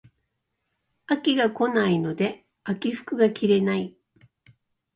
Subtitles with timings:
[1.05, 3.95] 秋が来ないので秋服が着れない